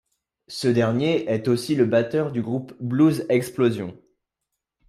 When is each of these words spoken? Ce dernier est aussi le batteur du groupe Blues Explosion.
Ce 0.47 0.67
dernier 0.67 1.31
est 1.31 1.47
aussi 1.47 1.75
le 1.75 1.85
batteur 1.85 2.31
du 2.31 2.41
groupe 2.41 2.73
Blues 2.79 3.23
Explosion. 3.29 3.95